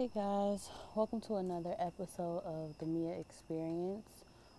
[0.00, 4.08] Hey guys, welcome to another episode of the Mea Experience.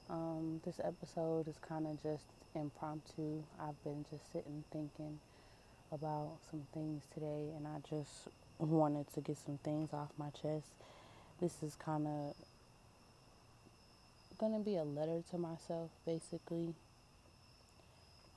[0.07, 3.41] Um, this episode is kind of just impromptu.
[3.59, 5.17] I've been just sitting thinking
[5.91, 8.27] about some things today, and I just
[8.59, 10.67] wanted to get some things off my chest.
[11.39, 12.35] This is kind of
[14.37, 16.75] going to be a letter to myself, basically.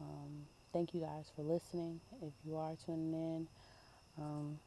[0.01, 2.01] Um, thank you guys for listening.
[2.23, 3.47] If you are tuning in,
[4.19, 4.59] um,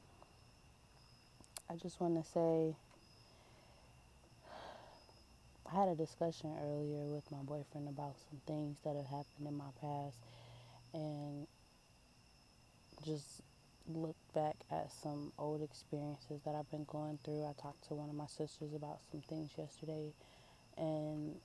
[1.69, 2.75] I just want to say
[5.69, 9.57] I had a discussion earlier with my boyfriend about some things that have happened in
[9.57, 10.15] my past
[10.93, 11.45] and
[13.05, 13.41] just
[13.93, 17.43] look back at some old experiences that I've been going through.
[17.43, 20.13] I talked to one of my sisters about some things yesterday
[20.77, 21.35] and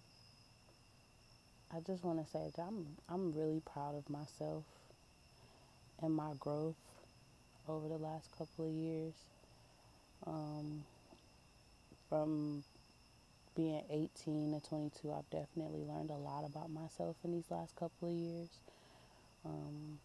[1.75, 4.63] I just want to say that I'm I'm really proud of myself
[6.01, 6.77] and my growth
[7.69, 9.15] over the last couple of years.
[10.27, 10.85] Um,
[12.09, 12.65] from
[13.57, 18.09] being 18 to 22, I've definitely learned a lot about myself in these last couple
[18.09, 18.49] of years.
[19.45, 19.99] Um,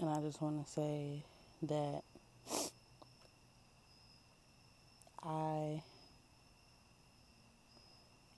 [0.00, 1.22] and I just want to say
[1.62, 2.02] that
[5.22, 5.82] I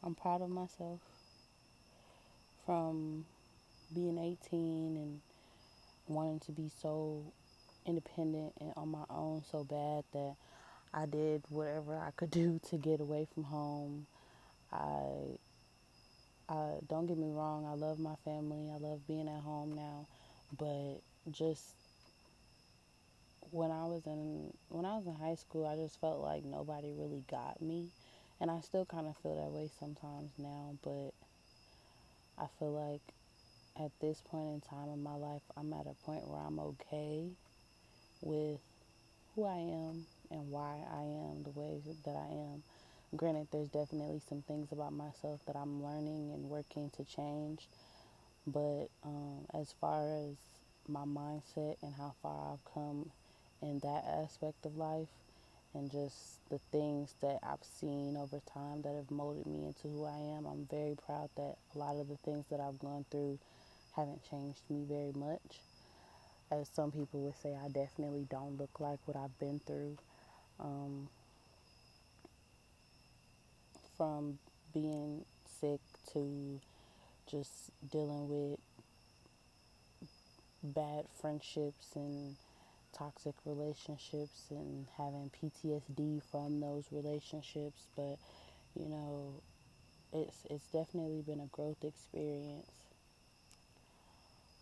[0.05, 1.00] I'm proud of myself
[2.66, 3.25] from
[3.94, 5.20] being 18 and
[6.08, 7.22] wanting to be so
[7.86, 10.36] independent and on my own so bad that
[10.94, 14.06] I did whatever I could do to get away from home.
[14.72, 15.38] I,
[16.48, 18.70] I don't get me wrong, I love my family.
[18.70, 20.06] I love being at home now,
[20.58, 21.75] but just
[23.50, 26.92] when I was in when I was in high school, I just felt like nobody
[26.92, 27.88] really got me,
[28.41, 31.12] and I still kind of feel that way sometimes now, but
[32.38, 33.03] I feel like
[33.77, 37.28] at this point in time in my life, I'm at a point where I'm okay
[38.23, 38.61] with
[39.34, 42.62] who I am and why I am the way that I am.
[43.15, 47.69] Granted, there's definitely some things about myself that I'm learning and working to change,
[48.47, 50.37] but um, as far as
[50.88, 53.11] my mindset and how far I've come
[53.61, 55.09] in that aspect of life,
[55.75, 60.05] and just the things that I've seen over time that have molded me into who
[60.05, 63.38] I am, I'm very proud that a lot of the things that I've gone through
[63.97, 65.61] haven't changed me very much
[66.52, 69.96] as some people would say, I definitely don't look like what I've been through.
[70.60, 71.08] Um,
[73.96, 74.38] from
[74.74, 75.24] being
[75.60, 75.80] sick
[76.12, 76.60] to
[77.26, 78.58] just dealing with
[80.62, 82.36] bad friendships and
[82.92, 88.19] toxic relationships and having PTSD from those relationships, but
[88.78, 89.34] you know,
[90.12, 92.81] it's it's definitely been a growth experience.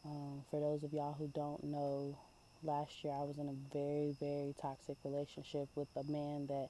[0.04, 2.16] Um, for those of y'all who don't know,
[2.62, 6.68] last year I was in a very, very toxic relationship with a man that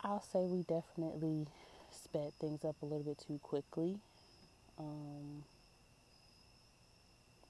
[0.00, 1.46] I'll say we definitely
[1.90, 3.98] sped things up a little bit too quickly.
[4.78, 5.44] Um,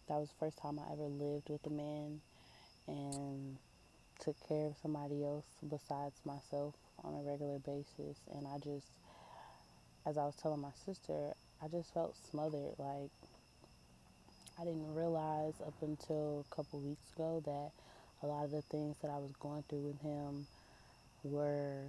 [0.09, 2.21] that was the first time I ever lived with a man
[2.87, 3.57] and
[4.21, 8.19] took care of somebody else besides myself on a regular basis.
[8.35, 8.89] And I just,
[10.07, 11.33] as I was telling my sister,
[11.63, 12.79] I just felt smothered.
[12.79, 13.11] Like,
[14.61, 17.71] I didn't realize up until a couple weeks ago that
[18.23, 20.47] a lot of the things that I was going through with him
[21.25, 21.83] were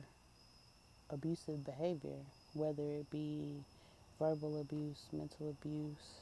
[1.12, 2.18] abusive behavior,
[2.54, 3.64] whether it be
[4.18, 6.20] verbal abuse, mental abuse.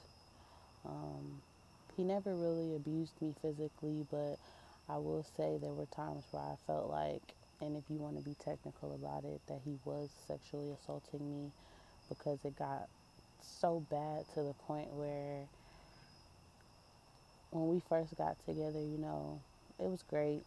[0.86, 1.42] Um,
[1.96, 4.38] he never really abused me physically, but
[4.90, 7.24] I will say there were times where I felt like,
[7.62, 11.52] and if you want to be technical about it, that he was sexually assaulting me
[12.10, 12.88] because it got
[13.42, 15.46] so bad to the point where
[17.52, 19.40] when we first got together, you know,
[19.80, 20.44] it was great.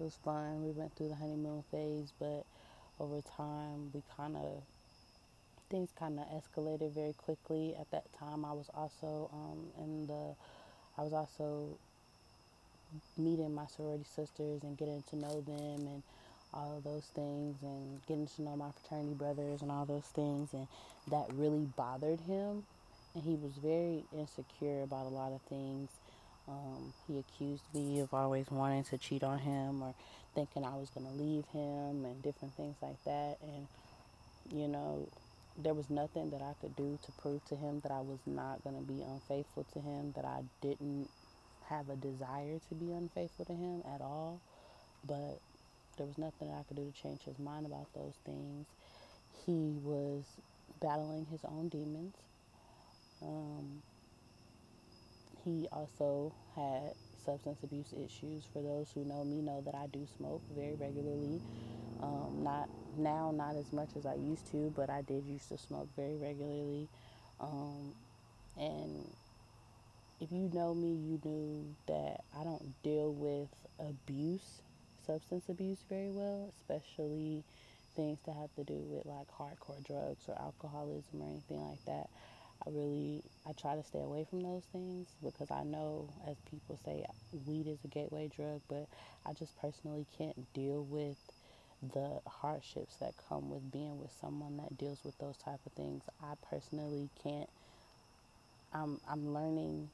[0.00, 0.64] It was fun.
[0.64, 2.44] We went through the honeymoon phase, but
[3.00, 4.62] over time, we kind of
[5.70, 7.74] things kind of escalated very quickly.
[7.80, 10.34] At that time, I was also um, in the
[10.98, 11.78] I was also
[13.16, 16.02] meeting my sorority sisters and getting to know them and
[16.54, 20.52] all of those things and getting to know my fraternity brothers and all those things
[20.52, 20.66] and
[21.08, 22.64] that really bothered him.
[23.14, 25.90] And he was very insecure about a lot of things.
[26.48, 29.94] Um, he accused me of always wanting to cheat on him or
[30.34, 33.38] thinking i was going to leave him and different things like that.
[33.42, 33.66] And
[34.52, 35.08] you know
[35.62, 38.64] there was nothing that i could do to prove to him that i was not
[38.64, 41.08] going to be unfaithful to him that i didn't
[41.68, 44.40] have a desire to be unfaithful to him at all.
[45.06, 45.40] But
[45.96, 48.66] there was nothing I could do to change his mind about those things.
[49.46, 50.24] He was
[50.80, 52.14] battling his own demons.
[53.20, 53.82] Um,
[55.44, 56.94] he also had
[57.24, 58.44] substance abuse issues.
[58.52, 61.40] For those who know me, know that I do smoke very regularly.
[62.00, 65.58] Um, not now, not as much as I used to, but I did used to
[65.58, 66.88] smoke very regularly.
[67.40, 67.94] Um,
[68.56, 69.06] and
[70.20, 73.48] if you know me, you knew that I don't deal with
[73.78, 74.62] abuse,
[75.02, 77.44] substance abuse, very well, especially
[77.96, 82.08] things that have to do with like hardcore drugs or alcoholism or anything like that.
[82.66, 86.78] I really I try to stay away from those things because I know as people
[86.84, 87.04] say
[87.46, 88.88] weed is a gateway drug, but
[89.26, 91.18] I just personally can't deal with
[91.82, 96.04] the hardships that come with being with someone that deals with those type of things.
[96.22, 97.50] I personally can't
[98.72, 99.90] I'm I'm learning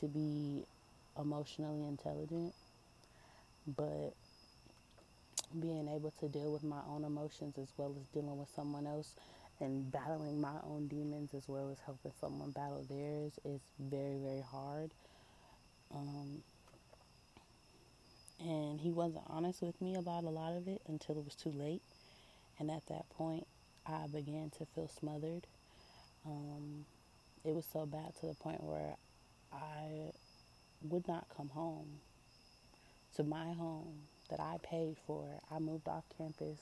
[0.00, 0.64] to be
[1.18, 2.54] emotionally intelligent,
[3.66, 4.14] but
[5.60, 9.14] being able to deal with my own emotions as well as dealing with someone else
[9.60, 14.42] and battling my own demons as well as helping someone battle theirs is very, very
[14.42, 14.90] hard.
[15.94, 16.42] Um,
[18.40, 21.52] and he wasn't honest with me about a lot of it until it was too
[21.52, 21.82] late.
[22.58, 23.46] And at that point,
[23.86, 25.46] I began to feel smothered.
[26.26, 26.84] Um,
[27.44, 28.96] it was so bad to the point where
[29.52, 30.12] I
[30.82, 32.00] would not come home
[33.16, 35.26] to my home that I paid for.
[35.54, 36.58] I moved off campus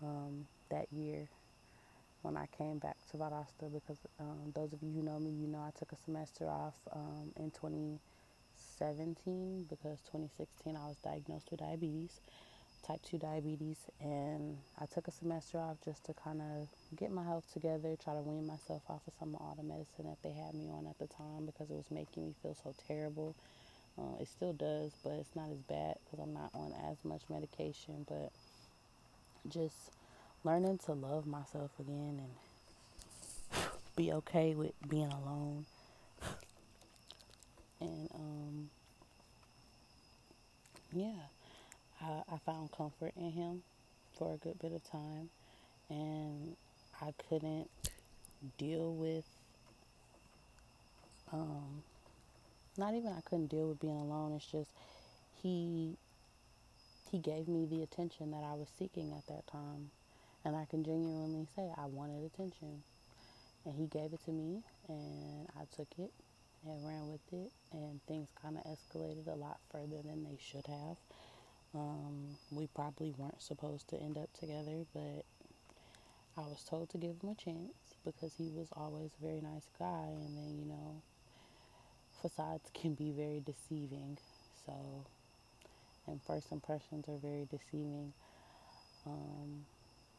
[0.00, 1.26] um, that year
[2.22, 5.48] when I came back to Valdosta because um, those of you who know me, you
[5.48, 11.58] know I took a semester off um, in 2017 because 2016 I was diagnosed with
[11.60, 12.20] diabetes,
[12.86, 17.24] type 2 diabetes, and I took a semester off just to kind of get my
[17.24, 20.30] health together, try to wean myself off of some of all the medicine that they
[20.32, 23.34] had me on at the time because it was making me feel so terrible.
[23.98, 27.22] Uh, it still does, but it's not as bad because I'm not on as much
[27.28, 28.04] medication.
[28.08, 28.32] But
[29.48, 29.76] just
[30.42, 32.20] learning to love myself again
[33.52, 33.62] and
[33.96, 35.66] be okay with being alone.
[37.80, 38.70] And um,
[40.92, 41.26] yeah,
[42.00, 43.62] I, I found comfort in him
[44.16, 45.28] for a good bit of time,
[45.90, 46.56] and
[47.02, 47.68] I couldn't
[48.56, 49.24] deal with
[51.32, 51.82] um,
[52.76, 54.32] not even I couldn't deal with being alone.
[54.34, 54.70] It's just
[55.42, 55.96] he
[57.10, 59.90] he gave me the attention that I was seeking at that time.
[60.44, 62.82] And I can genuinely say I wanted attention.
[63.64, 66.10] And he gave it to me and I took it
[66.66, 70.66] and ran with it and things kind of escalated a lot further than they should
[70.66, 70.96] have.
[71.74, 75.24] Um, we probably weren't supposed to end up together, but
[76.36, 79.68] I was told to give him a chance because he was always a very nice
[79.78, 81.00] guy and then, you know,
[82.24, 84.16] facades can be very deceiving.
[84.64, 84.72] So,
[86.06, 88.14] and first impressions are very deceiving.
[89.04, 89.66] Um,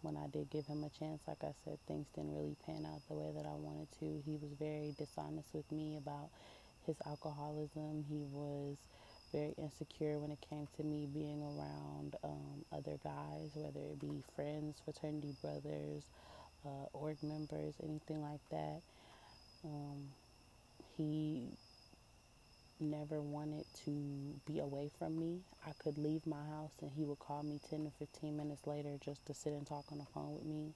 [0.04, 3.02] when I did give him a chance, like I said, things didn't really pan out
[3.10, 4.22] the way that I wanted to.
[4.24, 6.30] He was very dishonest with me about
[6.86, 8.06] his alcoholism.
[8.08, 8.78] He was
[9.34, 14.22] very insecure when it came to me being around um, other guys, whether it be
[14.36, 16.04] friends, fraternity brothers,
[16.64, 18.82] uh, org members, anything like that.
[19.66, 20.14] Um,
[20.98, 21.50] he
[22.80, 23.92] never wanted to
[24.46, 25.42] be away from me.
[25.66, 28.98] I could leave my house and he would call me 10 to 15 minutes later
[29.04, 30.74] just to sit and talk on the phone with me.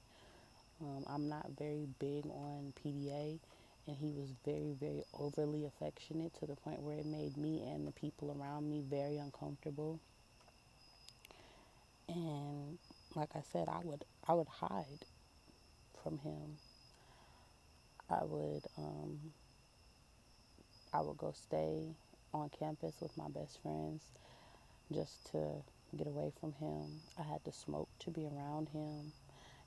[0.81, 3.39] Um, I'm not very big on PDA,
[3.85, 7.85] and he was very, very overly affectionate to the point where it made me and
[7.85, 9.99] the people around me very uncomfortable.
[12.07, 12.77] And
[13.15, 15.05] like I said, I would I would hide
[16.01, 16.57] from him.
[18.09, 19.19] I would um,
[20.93, 21.95] I would go stay
[22.33, 24.03] on campus with my best friends
[24.91, 25.63] just to
[25.95, 27.01] get away from him.
[27.17, 29.13] I had to smoke to be around him,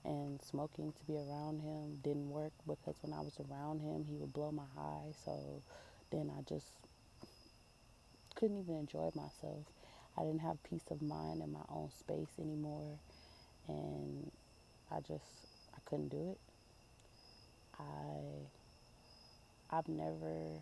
[0.05, 4.17] and smoking to be around him didn't work because when I was around him, he
[4.17, 5.13] would blow my high.
[5.25, 5.63] So
[6.11, 6.67] then I just
[8.35, 9.67] couldn't even enjoy myself.
[10.17, 12.99] I didn't have peace of mind in my own space anymore,
[13.69, 14.31] and
[14.91, 16.39] I just I couldn't do it.
[17.79, 18.49] I
[19.75, 20.61] I've never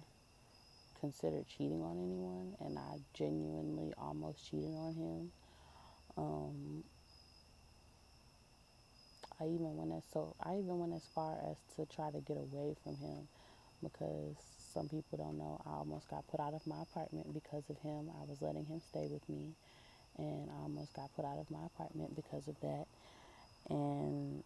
[1.01, 5.33] considered cheating on anyone, and I genuinely almost cheated on him.
[6.17, 6.85] Um,
[9.41, 12.37] I even went as so I even went as far as to try to get
[12.37, 13.29] away from him
[13.83, 14.37] because
[14.75, 18.11] some people don't know I almost got put out of my apartment because of him.
[18.21, 19.55] I was letting him stay with me,
[20.19, 22.87] and I almost got put out of my apartment because of that.
[23.71, 24.45] And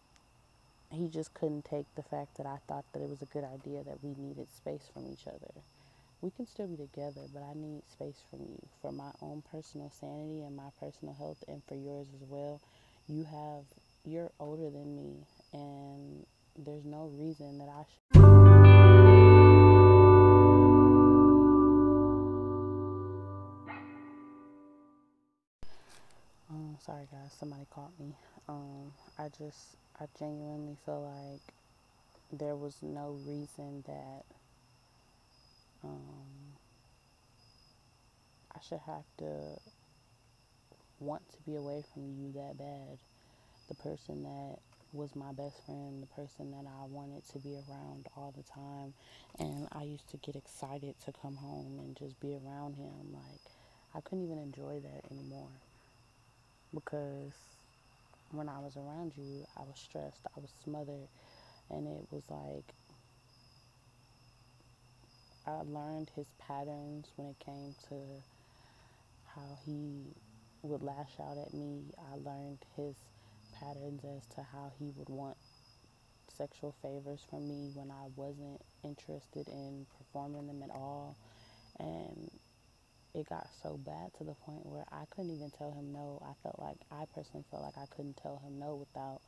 [0.90, 3.82] he just couldn't take the fact that I thought that it was a good idea
[3.84, 5.52] that we needed space from each other
[6.24, 9.90] we can still be together, but I need space from you for my own personal
[9.90, 12.62] sanity and my personal health and for yours as well.
[13.06, 13.64] You have
[14.06, 16.24] you're older than me and
[16.56, 18.22] there's no reason that I should
[26.48, 28.14] um, Sorry guys, somebody caught me.
[28.48, 31.42] Um, I just, I genuinely feel like
[32.32, 34.24] there was no reason that
[35.84, 36.56] um,
[38.54, 39.60] I should have to
[40.98, 42.98] want to be away from you that bad.
[43.68, 44.58] The person that
[44.92, 48.94] was my best friend, the person that I wanted to be around all the time.
[49.38, 53.12] And I used to get excited to come home and just be around him.
[53.12, 53.40] Like,
[53.94, 55.50] I couldn't even enjoy that anymore
[56.74, 57.32] because
[58.30, 61.08] when I was around you, I was stressed, I was smothered,
[61.70, 62.74] and it was like
[65.46, 67.96] I learned his patterns when it came to
[69.34, 70.14] how he
[70.62, 71.92] would lash out at me.
[71.98, 72.96] I learned his
[73.52, 75.36] patterns as to how he would want
[76.36, 81.16] sexual favors from me when I wasn't interested in performing them at all.
[81.78, 82.30] And
[83.14, 86.22] it got so bad to the point where I couldn't even tell him no.
[86.24, 89.20] I felt like I personally felt like I couldn't tell him no without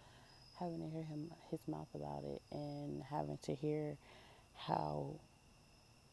[0.59, 3.97] having to hear him his mouth about it and having to hear
[4.55, 5.21] how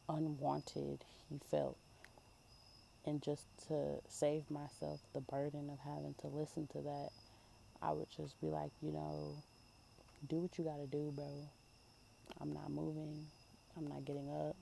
[0.09, 1.77] unwanted he felt.
[3.05, 7.09] And just to save myself the burden of having to listen to that,
[7.81, 9.35] I would just be like, you know,
[10.29, 11.49] do what you gotta do, bro.
[12.39, 13.25] I'm not moving.
[13.77, 14.55] I'm not getting up.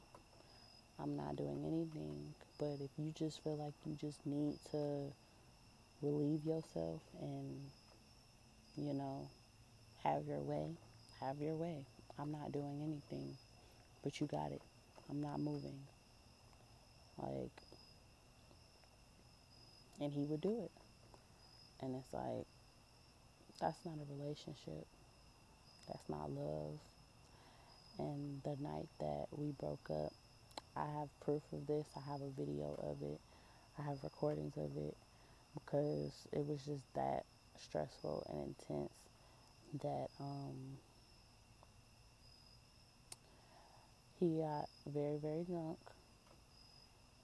[0.99, 2.33] I'm not doing anything.
[2.57, 5.13] But if you just feel like you just need to
[6.01, 7.59] relieve yourself and,
[8.75, 9.29] you know,
[10.03, 10.77] have your way,
[11.19, 11.85] have your way.
[12.17, 13.37] I'm not doing anything,
[14.03, 14.61] but you got it.
[15.11, 15.77] I'm not moving.
[17.17, 17.51] Like,
[19.99, 20.71] and he would do it.
[21.81, 22.45] And it's like,
[23.59, 24.87] that's not a relationship.
[25.87, 26.79] That's not love.
[27.99, 30.13] And the night that we broke up,
[30.77, 31.87] I have proof of this.
[31.97, 33.19] I have a video of it.
[33.77, 34.95] I have recordings of it
[35.53, 37.25] because it was just that
[37.59, 38.93] stressful and intense
[39.83, 40.77] that um,
[44.21, 45.79] he got very, very drunk.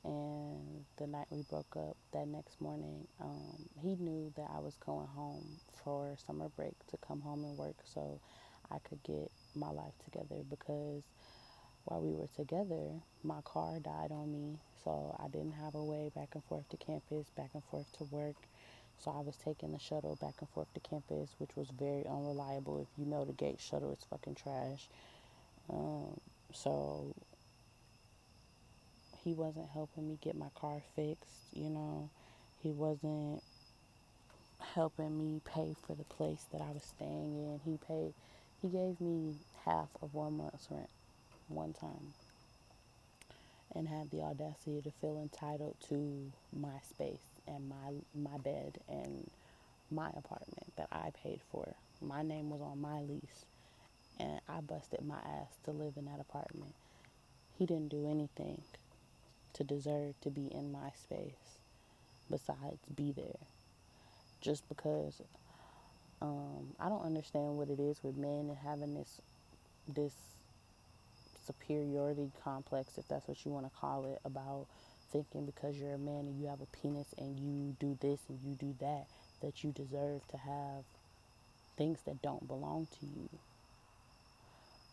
[0.03, 4.75] And the night we broke up, that next morning, um, he knew that I was
[4.83, 5.45] going home
[5.83, 8.19] for summer break to come home and work so
[8.71, 11.03] I could get my life together because
[11.85, 16.09] while we were together, my car died on me, so I didn't have a way
[16.15, 18.35] back and forth to campus, back and forth to work.
[18.97, 22.79] So I was taking the shuttle back and forth to campus, which was very unreliable.
[22.81, 24.89] If you know the gate shuttle, it's fucking trash.
[25.69, 26.19] Um,
[26.53, 27.13] so
[29.23, 32.09] he wasn't helping me get my car fixed, you know.
[32.63, 33.43] He wasn't
[34.73, 37.59] helping me pay for the place that I was staying in.
[37.65, 38.13] He paid
[38.61, 39.35] he gave me
[39.65, 40.89] half of one month's rent
[41.47, 42.13] one time
[43.75, 49.29] and had the audacity to feel entitled to my space and my my bed and
[49.91, 51.75] my apartment that I paid for.
[52.01, 53.45] My name was on my lease
[54.19, 56.73] and I busted my ass to live in that apartment.
[57.57, 58.61] He didn't do anything
[59.53, 61.57] to deserve to be in my space
[62.29, 63.39] besides be there.
[64.41, 65.21] Just because
[66.21, 69.21] um, I don't understand what it is with men and having this
[69.87, 70.13] this
[71.45, 74.67] superiority complex, if that's what you want to call it, about
[75.11, 78.39] thinking because you're a man and you have a penis and you do this and
[78.43, 79.05] you do that,
[79.41, 80.83] that you deserve to have
[81.77, 83.29] things that don't belong to you.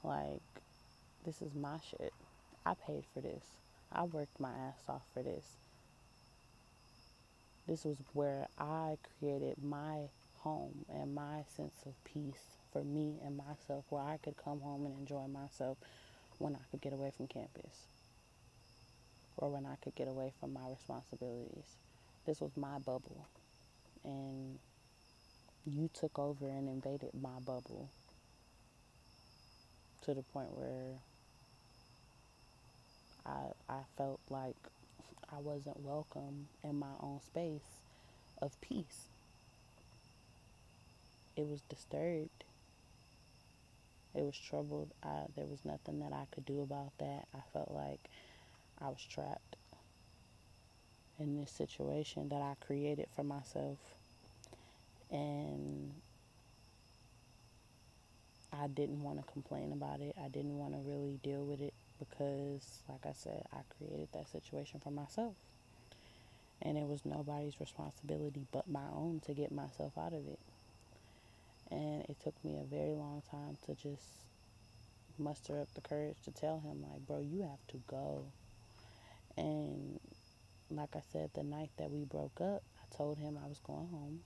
[0.04, 0.42] Like,
[1.25, 2.12] this is my shit.
[2.66, 3.42] I paid for this.
[3.90, 5.44] I worked my ass off for this.
[7.66, 13.38] This was where I created my home and my sense of peace for me and
[13.38, 15.78] myself, where I could come home and enjoy myself
[16.38, 17.87] when I could get away from campus
[19.38, 21.76] or when I could get away from my responsibilities.
[22.26, 23.26] This was my bubble.
[24.04, 24.58] And
[25.64, 27.88] you took over and invaded my bubble
[30.04, 30.99] to the point where
[33.26, 34.56] I, I felt like
[35.32, 37.80] I wasn't welcome in my own space
[38.40, 39.08] of peace.
[41.37, 42.44] It was disturbed
[44.14, 44.90] it was troubled.
[45.02, 47.26] I, there was nothing that I could do about that.
[47.34, 48.00] I felt like
[48.80, 49.56] I was trapped
[51.18, 53.78] in this situation that I created for myself.
[55.11, 55.92] And
[58.54, 60.14] I didn't want to complain about it.
[60.23, 64.28] I didn't want to really deal with it because, like I said, I created that
[64.28, 65.34] situation for myself.
[66.62, 70.38] And it was nobody's responsibility but my own to get myself out of it.
[71.70, 74.04] And it took me a very long time to just
[75.18, 78.25] muster up the courage to tell him, like, bro, you have to go.
[79.37, 79.99] And
[80.70, 83.88] like I said, the night that we broke up, I told him I was going
[83.88, 84.20] home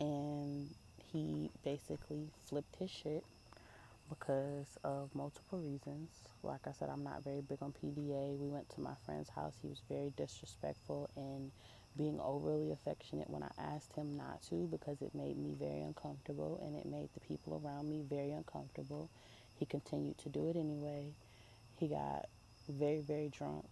[0.00, 0.68] and
[1.14, 3.22] he basically flipped his shit
[4.08, 6.10] because of multiple reasons.
[6.42, 8.36] Like I said, I'm not very big on PDA.
[8.36, 9.54] We went to my friend's house.
[9.62, 11.52] He was very disrespectful and
[11.96, 16.60] being overly affectionate when I asked him not to because it made me very uncomfortable
[16.66, 19.08] and it made the people around me very uncomfortable.
[19.60, 21.06] He continued to do it anyway.
[21.78, 22.26] He got
[22.68, 23.66] very, very drunk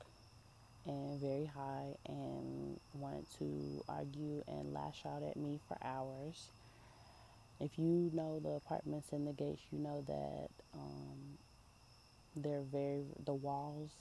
[0.86, 6.46] and very high and wanted to argue and lash out at me for hours.
[7.60, 11.38] If you know the apartments in the gates, you know that um,
[12.36, 13.92] they're very, the walls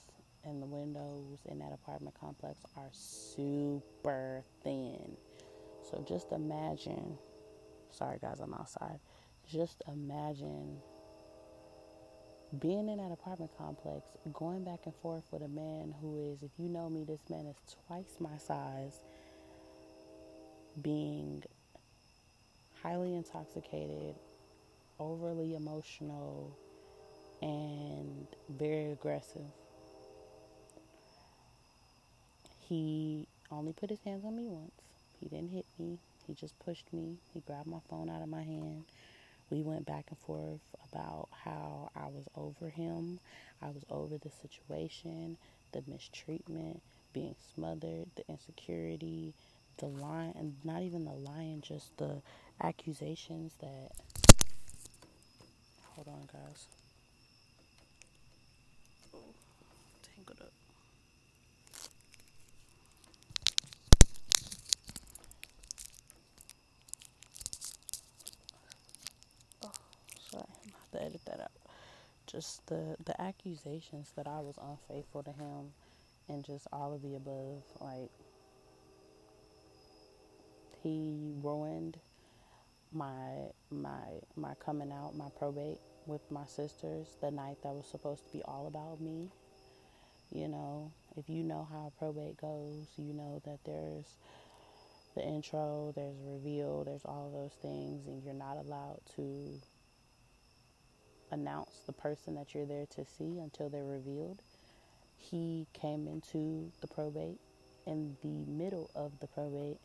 [0.44, 5.16] and the windows in that apartment complex are super thin.
[5.88, 7.18] So just imagine,
[7.90, 8.98] sorry guys, I'm outside.
[9.48, 10.78] Just imagine
[12.58, 16.50] being in that apartment complex, going back and forth with a man who is, if
[16.58, 17.56] you know me, this man is
[17.86, 19.00] twice my size,
[20.82, 21.42] being
[22.82, 24.14] highly intoxicated,
[24.98, 26.56] overly emotional,
[27.40, 29.42] and very aggressive.
[32.68, 34.72] He only put his hands on me once.
[35.20, 35.98] He didn't hit me.
[36.26, 37.16] He just pushed me.
[37.34, 38.84] He grabbed my phone out of my hand.
[39.50, 40.60] We went back and forth
[40.90, 43.20] about how I was over him.
[43.60, 45.36] I was over the situation,
[45.72, 46.80] the mistreatment,
[47.12, 49.34] being smothered, the insecurity,
[49.76, 52.22] the lie, and not even the lying, just the
[52.62, 53.90] accusations that.
[55.94, 56.66] Hold on, guys.
[60.02, 60.52] tangled up.
[69.64, 69.70] Oh,
[70.30, 71.50] sorry, I'm have to edit that out.
[72.26, 75.72] Just the the accusations that I was unfaithful to him,
[76.28, 78.10] and just all of the above, like
[80.82, 81.98] he ruined
[82.94, 88.26] my my my coming out, my probate with my sisters the night that was supposed
[88.26, 89.30] to be all about me.
[90.32, 94.16] You know, if you know how probate goes, you know that there's
[95.14, 99.60] the intro, there's reveal, there's all those things, and you're not allowed to
[101.30, 104.40] announce the person that you're there to see until they're revealed.
[105.18, 107.38] He came into the probate
[107.86, 109.78] in the middle of the probate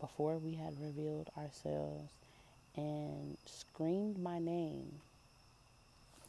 [0.00, 2.12] before we had revealed ourselves
[2.76, 5.00] and screamed my name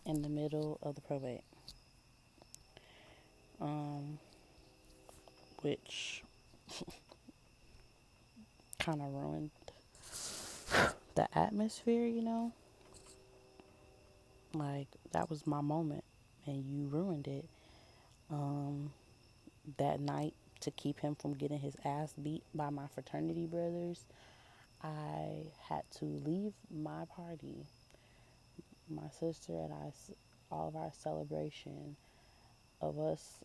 [0.06, 1.44] in the middle of the probate.
[3.60, 4.20] Um,
[5.62, 6.24] which
[8.80, 9.52] kind of ruined
[11.16, 12.52] the atmosphere, you know?
[14.54, 16.04] Like, that was my moment,
[16.46, 17.46] and you ruined it.
[18.30, 18.92] Um,
[19.78, 24.06] that night, to keep him from getting his ass beat by my fraternity brothers,
[24.86, 27.66] I had to leave my party,
[28.88, 29.92] my sister and I,
[30.52, 31.96] all of our celebration
[32.82, 33.44] of us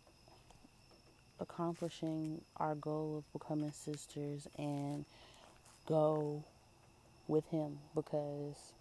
[1.39, 5.05] accomplishing our goal of becoming sisters and
[5.87, 6.43] go
[7.27, 8.73] with him because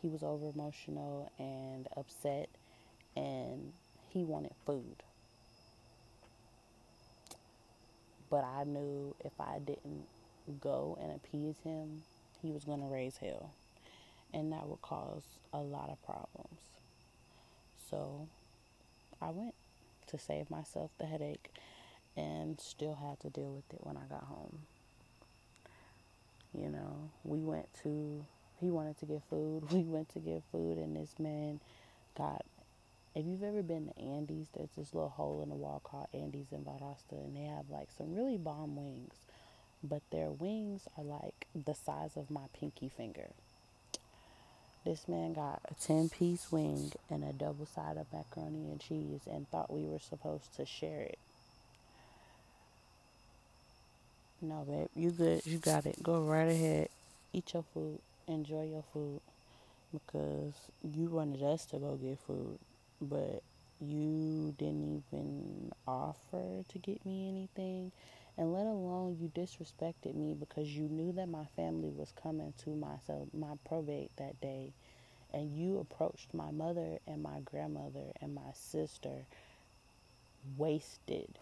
[0.00, 2.48] he was over emotional and upset
[3.14, 3.74] and
[4.08, 5.02] he wanted food.
[8.30, 10.06] But I knew if I didn't
[10.52, 12.02] go and appease him,
[12.42, 13.50] he was going to raise hell.
[14.32, 16.60] And that would cause a lot of problems.
[17.90, 18.28] So
[19.22, 19.54] I went
[20.08, 21.50] to save myself the headache
[22.16, 24.60] and still had to deal with it when I got home.
[26.56, 28.24] You know, we went to,
[28.60, 29.64] he wanted to get food.
[29.72, 31.60] We went to get food, and this man
[32.16, 32.44] got,
[33.14, 36.52] if you've ever been to Andy's, there's this little hole in the wall called Andy's
[36.52, 39.14] in Valdosta, and they have like some really bomb wings.
[39.86, 43.28] But their wings are like the size of my pinky finger.
[44.84, 49.20] This man got a 10 piece wing and a double side of macaroni and cheese
[49.30, 51.18] and thought we were supposed to share it.
[54.42, 55.46] No, babe, you good.
[55.46, 56.02] You got it.
[56.02, 56.88] Go right ahead.
[57.32, 57.98] Eat your food.
[58.26, 59.20] Enjoy your food.
[59.92, 62.58] Because you wanted us to go get food,
[63.00, 63.42] but
[63.80, 67.92] you didn't even offer to get me anything.
[68.36, 72.70] And let alone you disrespected me because you knew that my family was coming to
[72.70, 74.72] my so my probate that day.
[75.32, 79.26] And you approached my mother and my grandmother and my sister
[80.56, 81.38] wasted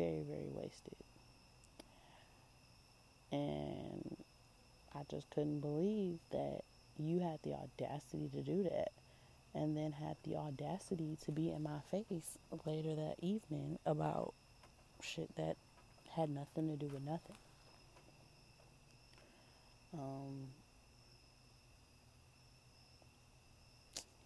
[0.00, 0.96] very, very wasted.
[3.30, 4.16] And
[4.94, 6.62] I just couldn't believe that
[6.98, 8.92] you had the audacity to do that.
[9.54, 14.34] And then had the audacity to be in my face later that evening about
[15.02, 15.56] shit that
[16.10, 17.36] had nothing to do with nothing.
[19.92, 20.46] Um,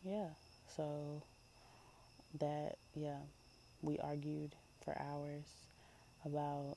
[0.03, 0.29] yeah,
[0.77, 1.23] so
[2.39, 3.21] that, yeah,
[3.81, 5.47] we argued for hours
[6.25, 6.77] about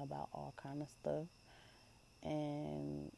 [0.00, 1.26] about all kind of stuff
[2.22, 3.10] and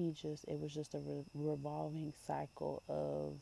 [0.00, 3.34] he just it was just a re- revolving cycle of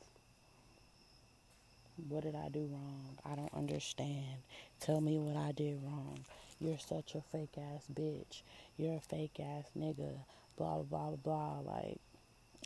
[2.08, 3.16] what did I do wrong?
[3.24, 4.42] I don't understand.
[4.80, 6.18] Tell me what I did wrong.
[6.60, 8.42] You're such a fake ass bitch.
[8.76, 10.10] You're a fake ass nigga.
[10.56, 11.60] Blah blah blah blah.
[11.60, 12.00] Like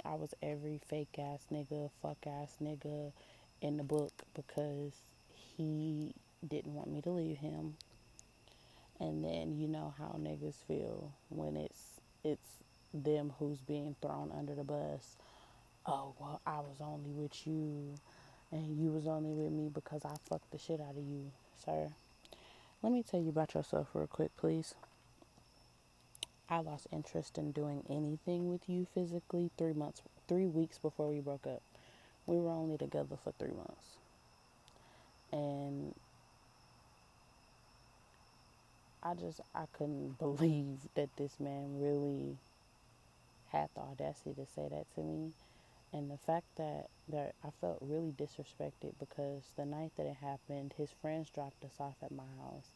[0.06, 3.12] I was every fake ass nigga, fuck ass nigga
[3.60, 4.92] in the book because
[5.56, 6.14] he
[6.46, 7.74] didn't want me to leave him.
[8.98, 12.62] And then you know how niggas feel when it's it's
[12.94, 15.16] them who's being thrown under the bus.
[15.86, 17.94] Oh, well, I was only with you
[18.52, 21.30] and you was only with me because I fucked the shit out of you,
[21.64, 21.88] sir.
[22.82, 24.74] Let me tell you about yourself real quick, please.
[26.48, 31.20] I lost interest in doing anything with you physically three months, three weeks before we
[31.20, 31.62] broke up.
[32.26, 33.96] We were only together for three months.
[35.32, 35.94] And
[39.02, 42.36] I just, I couldn't believe that this man really
[43.52, 45.32] had the audacity to say that to me.
[45.92, 50.74] And the fact that, that I felt really disrespected because the night that it happened,
[50.78, 52.70] his friends dropped us off at my house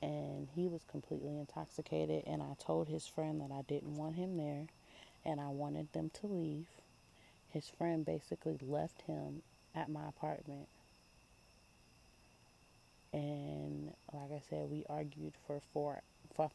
[0.00, 2.22] and he was completely intoxicated.
[2.26, 4.66] And I told his friend that I didn't want him there
[5.24, 6.66] and I wanted them to leave.
[7.50, 9.42] His friend basically left him
[9.74, 10.68] at my apartment.
[13.12, 16.02] And like I said, we argued for four,
[16.34, 16.50] for,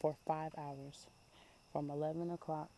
[0.00, 1.06] for five hours
[1.72, 2.70] from 11 o'clock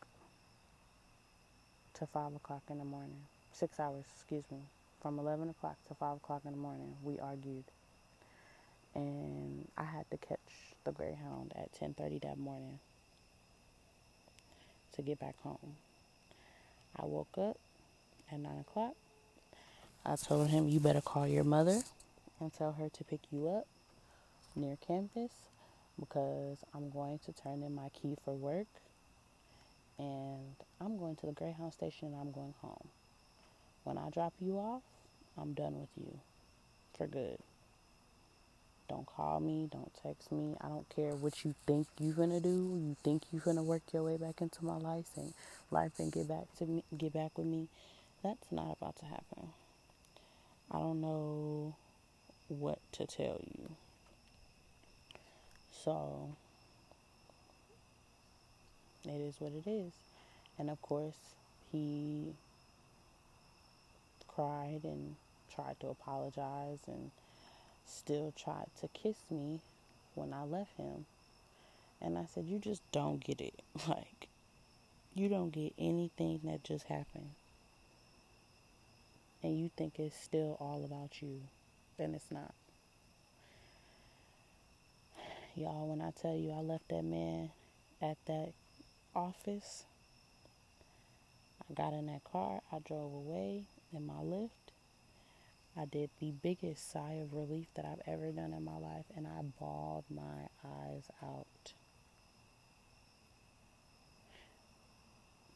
[1.98, 3.22] to 5 o'clock in the morning.
[3.52, 4.58] Six hours, excuse me.
[5.00, 7.64] From 11 o'clock to 5 o'clock in the morning, we argued.
[8.94, 10.38] And I had to catch
[10.84, 12.78] the Greyhound at 10.30 that morning
[14.94, 15.76] to get back home.
[16.98, 17.56] I woke up
[18.30, 18.94] at 9 o'clock.
[20.04, 21.80] I told him, you better call your mother
[22.40, 23.66] and tell her to pick you up
[24.54, 25.32] near campus
[25.98, 28.66] because I'm going to turn in my key for work
[29.98, 32.88] and I'm going to the Greyhound station and I'm going home.
[33.84, 34.82] When I drop you off,
[35.38, 36.18] I'm done with you
[36.96, 37.38] for good.
[38.88, 40.56] Don't call me, don't text me.
[40.60, 42.48] I don't care what you think you're gonna do.
[42.48, 45.34] You think you're gonna work your way back into my life and
[45.70, 47.68] life and get back to me get back with me.
[48.22, 49.48] That's not about to happen.
[50.70, 51.74] I don't know
[52.48, 53.70] what to tell you.
[55.84, 56.36] So
[59.10, 59.92] it is what it is.
[60.58, 61.34] And of course,
[61.70, 62.34] he
[64.28, 65.16] cried and
[65.54, 67.10] tried to apologize and
[67.86, 69.60] still tried to kiss me
[70.14, 71.06] when I left him.
[72.00, 73.54] And I said, You just don't get it.
[73.88, 74.28] Like,
[75.14, 77.30] you don't get anything that just happened.
[79.42, 81.40] And you think it's still all about you.
[81.96, 82.52] Then it's not.
[85.54, 87.50] Y'all, when I tell you I left that man
[88.02, 88.52] at that
[89.16, 89.84] office.
[91.68, 94.50] I got in that car, I drove away in my Lyft.
[95.76, 99.26] I did the biggest sigh of relief that I've ever done in my life, and
[99.26, 101.72] I bawled my eyes out.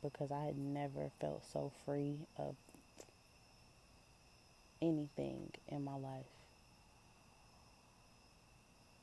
[0.02, 2.54] Because I had never felt so free of
[4.82, 6.24] anything in my life.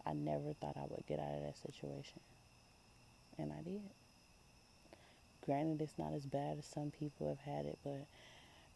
[0.06, 2.20] I never thought I would get out of that situation.
[3.38, 3.82] And I did.
[5.48, 8.06] Granted, it's not as bad as some people have had it, but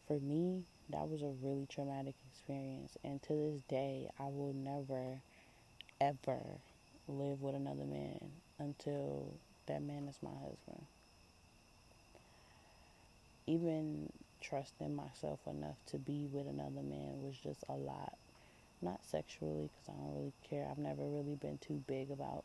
[0.08, 2.96] for me, that was a really traumatic experience.
[3.04, 5.20] And to this day, I will never,
[6.00, 6.40] ever
[7.06, 8.18] live with another man
[8.58, 9.34] until
[9.66, 10.86] that man is my husband.
[13.46, 18.14] Even trusting myself enough to be with another man was just a lot.
[18.80, 20.66] Not sexually, because I don't really care.
[20.70, 22.44] I've never really been too big about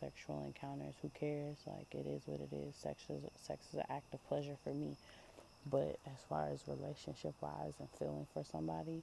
[0.00, 0.94] sexual encounters.
[1.02, 1.56] Who cares?
[1.66, 2.74] Like it is what it is.
[2.76, 4.96] Sex is sex is an act of pleasure for me.
[5.70, 9.02] But as far as relationship wise and feeling for somebody,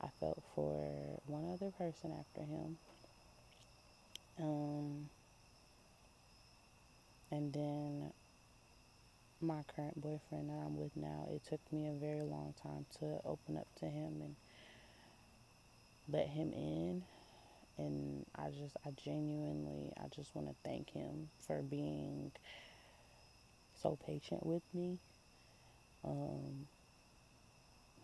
[0.00, 2.78] I felt for one other person after him.
[4.38, 5.08] Um,
[7.30, 8.12] and then
[9.40, 13.20] my current boyfriend that I'm with now, it took me a very long time to
[13.24, 14.36] open up to him and
[16.08, 17.02] let him in
[17.80, 22.32] and I just I genuinely I just want to thank him for being
[23.82, 24.98] so patient with me.
[26.04, 26.66] Um,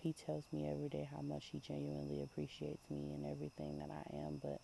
[0.01, 4.17] he tells me every day how much he genuinely appreciates me and everything that I
[4.17, 4.61] am, but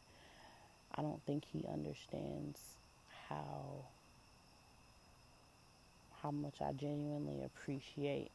[0.94, 2.60] I don't think he understands
[3.28, 3.84] how
[6.22, 8.30] how much I genuinely appreciate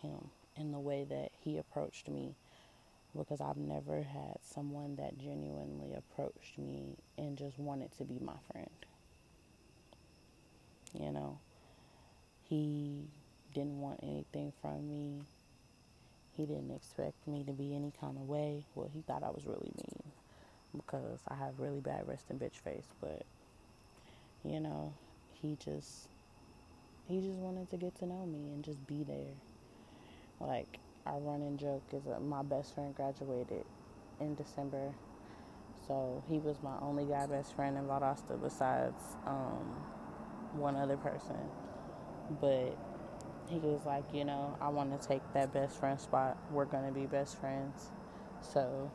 [0.00, 2.34] him in the way that he approached me
[3.16, 8.36] because I've never had someone that genuinely approached me and just wanted to be my
[8.52, 8.70] friend.
[10.94, 11.38] You know,
[12.44, 13.04] he
[13.54, 15.22] didn't want anything from me.
[16.36, 18.64] He didn't expect me to be any kind of way.
[18.74, 20.12] Well, he thought I was really mean
[20.76, 23.24] because I have really bad resting bitch face, but
[24.44, 24.92] you know,
[25.42, 26.08] he just
[27.08, 29.34] he just wanted to get to know me and just be there.
[30.40, 33.64] Like our running joke is that my best friend graduated
[34.20, 34.94] in December,
[35.86, 39.64] so he was my only guy best friend in Valdosta besides um,
[40.52, 41.36] one other person.
[42.40, 42.76] But
[43.48, 46.36] he was like, you know, I want to take that best friend spot.
[46.50, 47.90] We're gonna be best friends,
[48.42, 48.90] so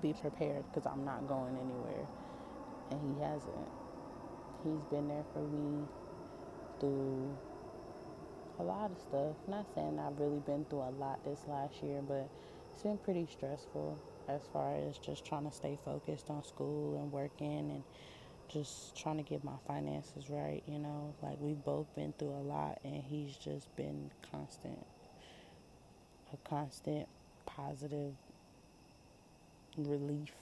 [0.00, 2.06] be prepared because I'm not going anywhere.
[2.90, 3.70] And he hasn't.
[4.62, 5.86] He's been there for me
[6.80, 7.36] through
[8.58, 9.36] a lot of stuff.
[9.46, 12.28] Not saying I've really been through a lot this last year, but
[12.72, 17.12] it's been pretty stressful as far as just trying to stay focused on school and
[17.12, 17.84] working and
[18.48, 21.14] just trying to get my finances right, you know.
[21.22, 24.86] Like we've both been through a lot and he's just been constant
[26.32, 27.08] a constant
[27.46, 28.14] positive
[29.76, 30.32] relief.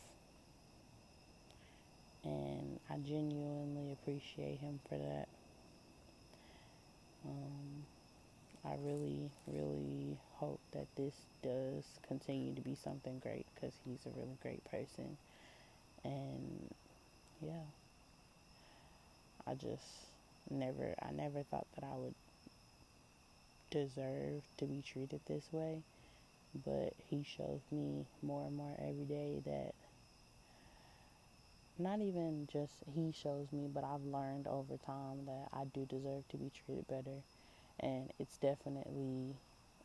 [2.24, 5.28] And I genuinely appreciate him for that.
[7.24, 7.84] Um,
[8.64, 14.10] I really, really hope that this does continue to be something great because he's a
[14.10, 15.16] really great person.
[16.04, 16.72] And
[17.40, 17.64] yeah,
[19.46, 19.84] I just
[20.50, 22.14] never, I never thought that I would
[23.70, 25.82] deserve to be treated this way.
[26.64, 29.74] But he shows me more and more every day that
[31.78, 36.28] not even just he shows me, but I've learned over time that I do deserve
[36.28, 37.22] to be treated better
[37.80, 39.36] and it's definitely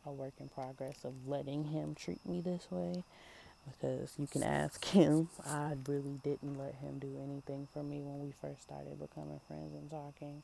[0.06, 3.04] a work in progress of letting him treat me this way
[3.70, 5.30] because you can ask him.
[5.46, 9.74] I really didn't let him do anything for me when we first started becoming friends
[9.74, 10.44] and talking.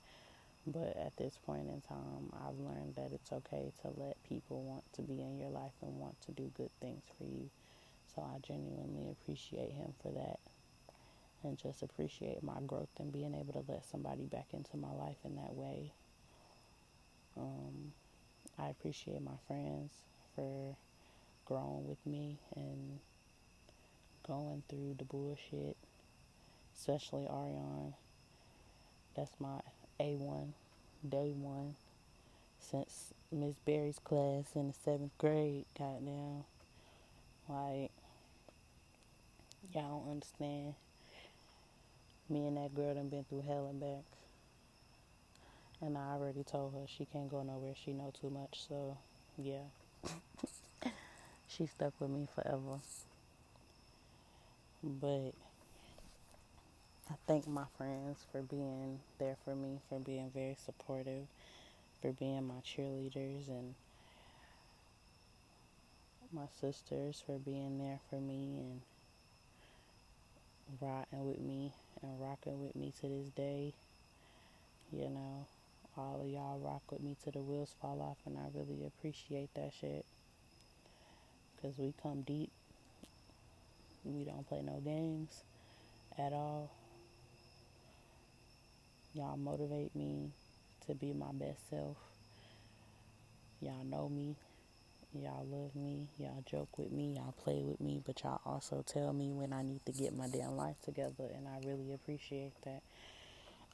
[0.66, 4.84] But at this point in time, I've learned that it's okay to let people want
[4.94, 7.50] to be in your life and want to do good things for you.
[8.16, 10.40] So I genuinely appreciate him for that
[11.44, 15.18] and just appreciate my growth and being able to let somebody back into my life
[15.26, 15.92] in that way.
[17.38, 17.94] Um,
[18.58, 19.92] I appreciate my friends
[20.36, 20.76] for
[21.46, 23.00] growing with me and
[24.28, 25.76] going through the bullshit,
[26.78, 27.94] especially Ariane.
[29.16, 29.60] That's my
[30.00, 30.50] A1,
[31.08, 31.76] day one,
[32.60, 35.66] since Miss Berry's class in the seventh grade.
[35.78, 36.44] Goddamn,
[37.50, 37.92] like
[39.74, 40.76] y'all don't understand.
[42.30, 44.23] Me and that girl done been through hell and back.
[45.84, 47.74] And I already told her she can't go nowhere.
[47.76, 48.62] She know too much.
[48.70, 48.98] So,
[49.38, 49.64] yeah.
[51.48, 52.80] she stuck with me forever.
[54.82, 55.34] But
[57.10, 61.26] I thank my friends for being there for me, for being very supportive,
[62.02, 63.76] for being my cheerleaders, and
[66.34, 68.82] my sisters for being there for me and
[70.82, 73.74] riding with me and rocking with me to this day.
[74.92, 75.46] You know,
[75.98, 79.54] all of y'all rock with me till the wheels fall off, and I really appreciate
[79.56, 80.06] that shit.
[81.56, 82.52] Because we come deep.
[84.04, 85.44] We don't play no games
[86.18, 86.72] at all.
[89.14, 90.32] Y'all motivate me
[90.88, 91.98] to be my best self.
[93.62, 94.36] Y'all know me.
[95.14, 96.08] Y'all love me.
[96.18, 97.14] Y'all joke with me.
[97.16, 98.02] Y'all play with me.
[98.06, 101.30] But y'all also tell me when I need to get my damn life together.
[101.36, 102.82] And I really appreciate that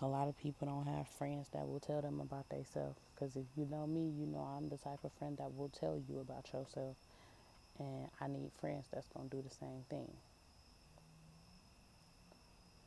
[0.01, 2.99] a lot of people don't have friends that will tell them about themselves.
[3.13, 6.01] Because if you know me, you know I'm the type of friend that will tell
[6.07, 6.95] you about yourself.
[7.77, 10.11] And I need friends that's going to do the same thing.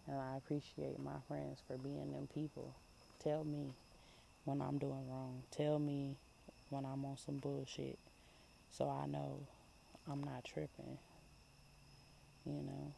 [0.06, 2.74] And I appreciate my friends for being them people.
[3.22, 3.74] Tell me
[4.44, 5.42] when I'm doing wrong.
[5.50, 6.16] Tell me
[6.70, 7.98] when I'm on some bullshit.
[8.70, 9.40] So I know
[10.10, 10.98] I'm not tripping.
[12.44, 12.92] You know,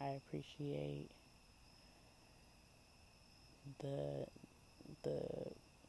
[0.00, 1.10] I appreciate
[3.78, 4.26] the
[5.02, 5.20] the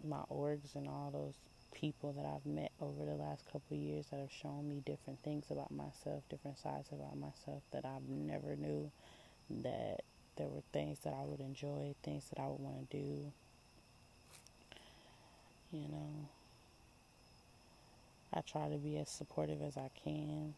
[0.03, 1.35] my orgs and all those
[1.73, 5.45] people that I've met over the last couple years that have shown me different things
[5.51, 8.91] about myself, different sides about myself that I've never knew
[9.49, 10.01] that
[10.35, 13.31] there were things that I would enjoy, things that I would want to do.
[15.71, 16.29] You know,
[18.33, 20.53] I try to be as supportive as I can.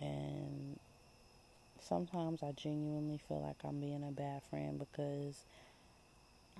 [0.00, 0.78] And
[1.82, 5.44] sometimes I genuinely feel like I'm being a bad friend because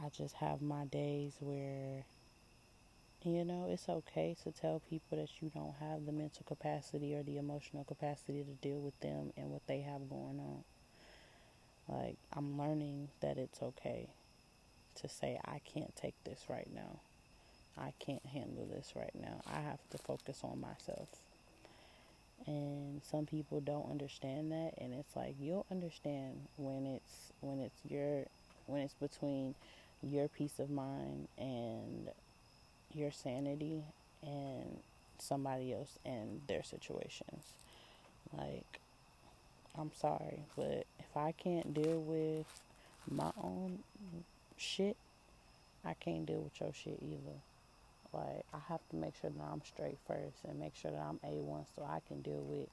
[0.02, 2.04] I just have my days where,
[3.22, 7.22] you know, it's okay to tell people that you don't have the mental capacity or
[7.22, 10.64] the emotional capacity to deal with them and what they have going on.
[11.88, 14.10] Like, I'm learning that it's okay
[14.96, 17.00] to say, I can't take this right now.
[17.76, 19.40] I can't handle this right now.
[19.46, 21.08] I have to focus on myself.
[22.46, 27.78] And some people don't understand that and it's like you'll understand when it's when it's
[27.88, 28.24] your
[28.66, 29.54] when it's between
[30.02, 32.08] your peace of mind and
[32.94, 33.84] your sanity
[34.22, 34.78] and
[35.18, 37.44] somebody else and their situations.
[38.36, 38.80] Like
[39.76, 42.46] I'm sorry, but if I can't deal with
[43.08, 43.80] my own
[44.56, 44.96] shit,
[45.84, 47.38] I can't deal with your shit either.
[48.12, 51.18] Like I have to make sure that I'm straight first and make sure that I'm
[51.24, 52.68] A1 so I can deal with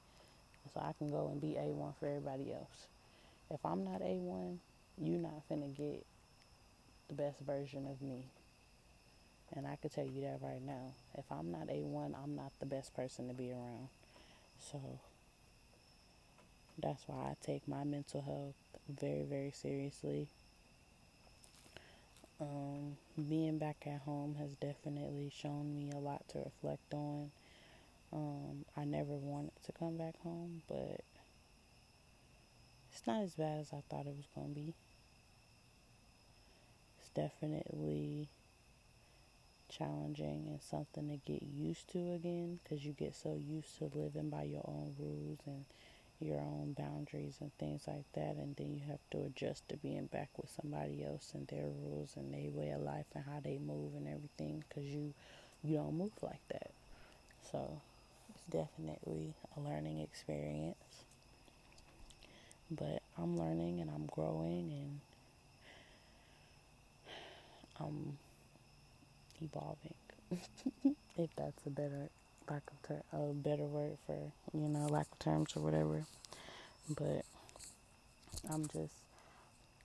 [0.72, 2.86] so I can go and be A1 for everybody else.
[3.50, 4.58] If I'm not A1,
[5.00, 6.04] you're not finna get
[7.08, 8.26] the best version of me.
[9.54, 10.92] And I can tell you that right now.
[11.16, 13.88] If I'm not A1, I'm not the best person to be around.
[14.58, 14.78] So
[16.78, 18.54] that's why I take my mental health
[18.88, 20.28] very, very seriously.
[22.40, 22.96] Um,
[23.28, 27.30] being back at home has definitely shown me a lot to reflect on.
[28.12, 31.00] Um, I never wanted to come back home, but
[32.92, 34.74] it's not as bad as I thought it was going to be.
[36.98, 38.28] It's definitely
[39.68, 44.30] challenging and something to get used to again because you get so used to living
[44.30, 45.64] by your own rules and
[46.20, 50.06] your own boundaries and things like that and then you have to adjust to being
[50.06, 53.58] back with somebody else and their rules and their way of life and how they
[53.58, 55.14] move and everything because you
[55.62, 56.70] you don't move like that.
[57.50, 57.80] So
[58.34, 61.04] it's definitely a learning experience.
[62.70, 65.00] But i'm learning and i'm growing and
[67.80, 68.18] i'm
[69.42, 69.94] evolving
[71.16, 72.08] if that's a better
[72.50, 76.04] lack of ter- a better word for you know lack of terms or whatever.
[76.88, 77.24] But
[78.50, 78.94] I'm just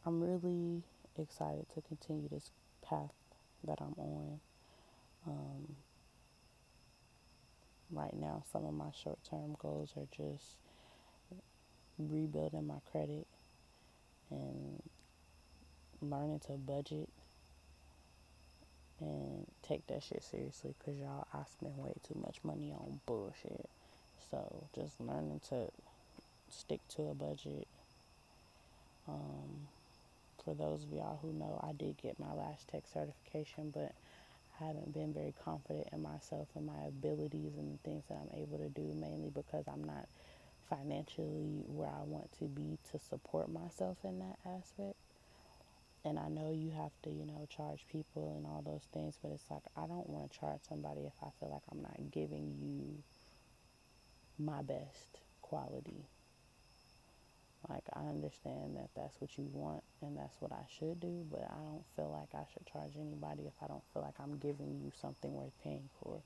[0.06, 0.84] I'm really
[1.18, 2.50] excited to continue this
[2.88, 3.12] path
[3.66, 4.40] that I'm on.
[5.26, 5.76] Um,
[7.92, 10.58] right now, some of my short term goals are just
[11.98, 13.28] rebuilding my credit
[14.30, 14.82] and
[16.02, 17.10] learning to budget
[19.04, 23.70] and take that shit seriously because y'all, I spend way too much money on bullshit.
[24.30, 25.68] So just learning to
[26.50, 27.68] stick to a budget.
[29.08, 29.68] Um,
[30.44, 33.94] for those of y'all who know, I did get my Lash Tech certification, but
[34.60, 38.40] I haven't been very confident in myself and my abilities and the things that I'm
[38.40, 40.08] able to do, mainly because I'm not
[40.70, 44.96] financially where I want to be to support myself in that aspect
[46.06, 49.32] and I know you have to, you know, charge people and all those things, but
[49.32, 52.56] it's like I don't want to charge somebody if I feel like I'm not giving
[52.62, 53.04] you
[54.38, 56.06] my best quality.
[57.70, 61.48] Like I understand that that's what you want and that's what I should do, but
[61.50, 64.82] I don't feel like I should charge anybody if I don't feel like I'm giving
[64.84, 66.20] you something worth paying for.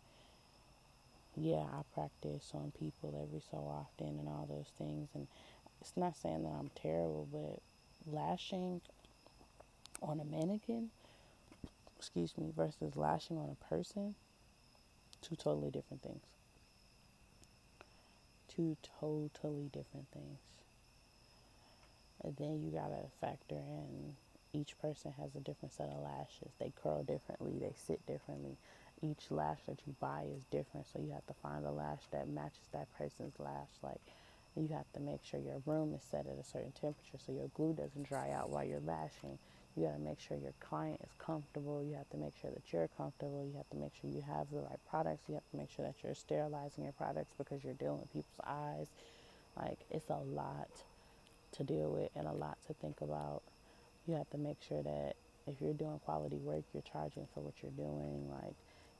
[1.35, 5.27] Yeah, I practice on people every so often and all those things and
[5.81, 7.61] it's not saying that I'm terrible, but
[8.11, 8.81] lashing
[10.01, 10.89] on a mannequin,
[11.97, 14.15] excuse me, versus lashing on a person,
[15.21, 16.21] two totally different things.
[18.53, 20.39] Two totally different things.
[22.23, 24.15] And then you gotta factor in
[24.53, 26.51] each person has a different set of lashes.
[26.59, 28.57] They curl differently, they sit differently.
[29.01, 32.27] Each lash that you buy is different, so you have to find a lash that
[32.27, 33.69] matches that person's lash.
[33.83, 34.01] Like,
[34.55, 37.49] you have to make sure your room is set at a certain temperature so your
[37.53, 39.37] glue doesn't dry out while you're lashing.
[39.77, 41.83] You got to make sure your client is comfortable.
[41.83, 43.45] You have to make sure that you're comfortable.
[43.45, 45.25] You have to make sure you have the right products.
[45.27, 48.41] You have to make sure that you're sterilizing your products because you're dealing with people's
[48.43, 48.87] eyes.
[49.55, 50.69] Like, it's a lot
[51.51, 53.43] to deal with and a lot to think about.
[54.07, 55.13] You have to make sure that
[55.45, 58.29] if you're doing quality work, you're charging for what you're doing.
[58.31, 58.55] Like,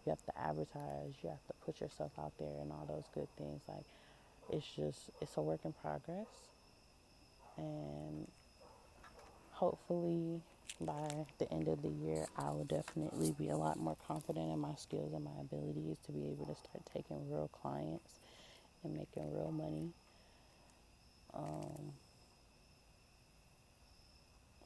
[0.05, 3.28] you have to advertise, you have to put yourself out there and all those good
[3.36, 3.61] things.
[3.67, 3.86] Like,
[4.49, 6.28] it's just, it's a work in progress.
[7.57, 8.28] And
[9.51, 10.41] hopefully,
[10.82, 14.59] by the end of the year, I will definitely be a lot more confident in
[14.59, 18.20] my skills and my abilities to be able to start taking real clients
[18.84, 19.89] and making real money.
[21.34, 21.93] Um,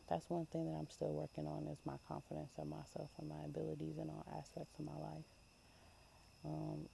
[0.09, 3.43] that's one thing that I'm still working on is my confidence in myself and my
[3.45, 5.25] abilities in all aspects of my life.
[6.45, 6.89] Um,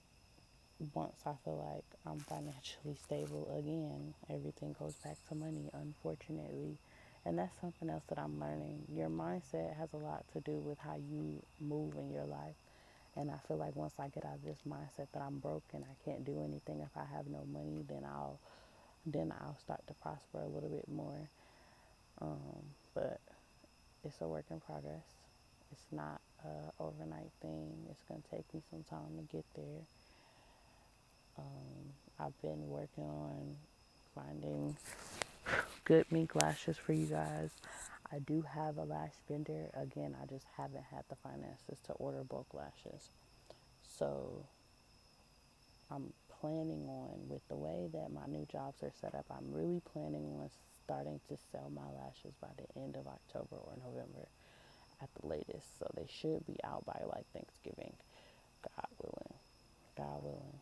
[0.94, 6.76] once I feel like I'm financially stable again, everything goes back to money, unfortunately.
[7.24, 8.84] And that's something else that I'm learning.
[8.94, 12.54] Your mindset has a lot to do with how you move in your life.
[13.16, 15.84] And I feel like once I get out of this mindset that I'm broke and
[15.84, 18.38] I can't do anything if I have no money, then I'll
[19.06, 21.28] then I'll start to prosper a little bit more.
[22.20, 22.62] Um,
[22.94, 23.20] but
[24.04, 25.04] it's a work in progress.
[25.72, 27.72] It's not a overnight thing.
[27.90, 29.82] It's gonna take me some time to get there.
[31.38, 33.56] Um, I've been working on
[34.14, 34.76] finding
[35.88, 37.50] good mink lashes for you guys.
[38.12, 39.70] I do have a lash vendor.
[39.74, 43.08] Again, I just haven't had the finances to order bulk lashes.
[43.82, 44.44] So
[45.90, 49.80] I'm planning on, with the way that my new jobs are set up, I'm really
[49.80, 50.50] planning on
[50.84, 54.28] starting to sell my lashes by the end of October or November
[55.00, 55.78] at the latest.
[55.78, 57.94] So they should be out by like Thanksgiving,
[58.62, 59.34] God willing.
[59.96, 60.60] God willing.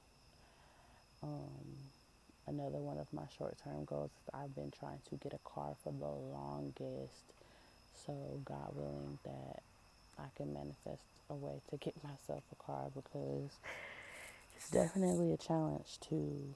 [1.22, 1.95] Um,
[2.46, 5.76] another one of my short term goals is I've been trying to get a car
[5.82, 7.32] for the longest.
[8.06, 9.62] So, God willing, that
[10.18, 13.58] I can manifest a way to get myself a car because
[14.56, 16.54] it's definitely a challenge to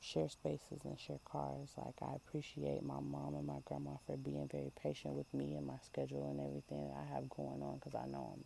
[0.00, 1.70] share spaces and share cars.
[1.76, 5.66] Like, I appreciate my mom and my grandma for being very patient with me and
[5.66, 8.44] my schedule and everything that I have going on because I know I'm,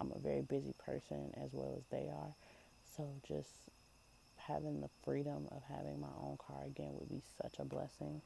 [0.00, 2.34] I'm a very busy person as well as they are.
[2.96, 3.70] So, just
[4.48, 8.22] having the freedom of having my own car again would be such a blessing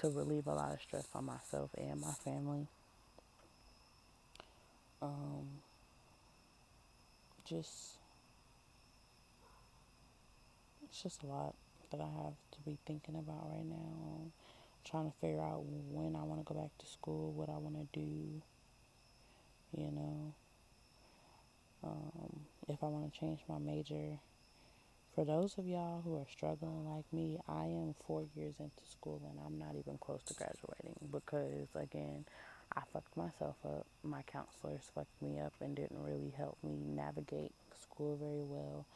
[0.00, 2.66] to relieve a lot of stress on myself and my family.
[5.02, 5.46] Um,
[7.44, 7.98] just,
[10.84, 11.54] it's just a lot
[11.90, 14.22] that I have to be thinking about right now.
[14.22, 14.32] I'm
[14.84, 17.76] trying to figure out when I want to go back to school, what I want
[17.76, 18.42] to do,
[19.76, 20.34] you know,
[21.84, 24.18] um, if I want to change my major
[25.14, 29.22] for those of y'all who are struggling like me, I am four years into school
[29.30, 32.24] and I'm not even close to graduating because, again,
[32.76, 33.86] I fucked myself up.
[34.02, 38.86] My counselors fucked me up and didn't really help me navigate school very well.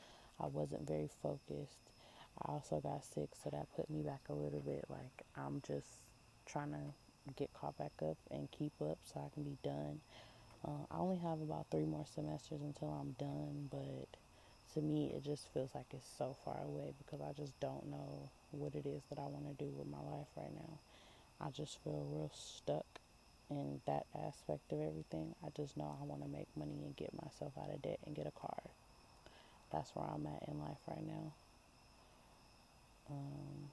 [0.41, 1.79] I wasn't very focused.
[2.43, 4.85] I also got sick, so that put me back a little bit.
[4.89, 5.87] Like, I'm just
[6.47, 10.01] trying to get caught back up and keep up so I can be done.
[10.67, 14.18] Uh, I only have about three more semesters until I'm done, but
[14.79, 18.31] to me, it just feels like it's so far away because I just don't know
[18.53, 20.79] what it is that I want to do with my life right now.
[21.41, 22.87] I just feel real stuck
[23.51, 25.35] in that aspect of everything.
[25.45, 28.15] I just know I want to make money and get myself out of debt and
[28.15, 28.63] get a car.
[29.73, 31.33] That's where I'm at in life right now.
[33.11, 33.71] Um,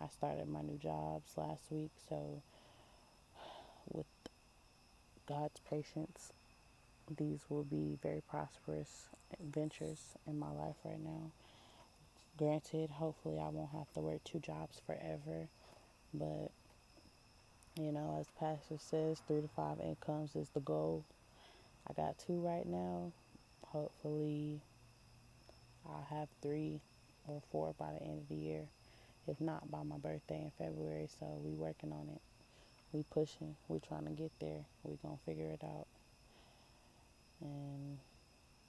[0.00, 2.42] I started my new jobs last week, so
[3.92, 4.06] with
[5.26, 6.32] God's patience,
[7.16, 9.08] these will be very prosperous
[9.42, 11.30] ventures in my life right now.
[12.36, 15.48] Granted, hopefully, I won't have to work two jobs forever,
[16.14, 16.50] but
[17.76, 21.04] you know, as Pastor says, three to five incomes is the goal.
[21.88, 23.12] I got two right now.
[23.66, 24.60] Hopefully,
[25.86, 26.80] I'll have three
[27.26, 28.62] or four by the end of the year.
[29.26, 31.08] If not, by my birthday in February.
[31.18, 32.20] So we working on it.
[32.92, 33.56] We pushing.
[33.68, 34.64] We trying to get there.
[34.82, 35.86] We gonna figure it out
[37.40, 37.98] and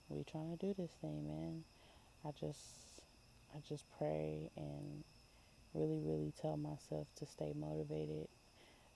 [0.09, 1.63] we trying to do this thing, man.
[2.25, 2.59] I just
[3.55, 5.03] I just pray and
[5.73, 8.27] really, really tell myself to stay motivated.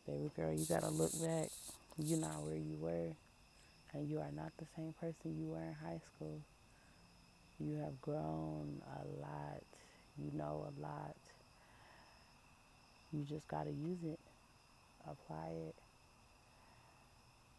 [0.08, 1.50] Baby girl, you gotta look back.
[1.98, 3.16] You're not where you were.
[3.94, 6.42] And you are not the same person you were in high school.
[7.60, 9.64] You have grown a lot.
[10.18, 11.16] You know a lot.
[13.14, 14.20] You just gotta use it.
[15.10, 15.75] Apply it.